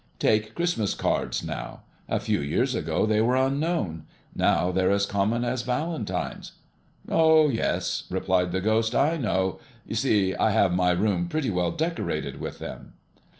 [0.17, 1.81] Take Christmas cards, now.
[2.09, 6.53] A few years ago they were unknown; now they're as common as valentines."
[7.07, 9.59] "Oh, yes," replied the Ghost, "I know.
[9.85, 12.93] You see I have my room pretty well decorated with them."